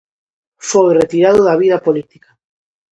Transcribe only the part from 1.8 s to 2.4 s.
política.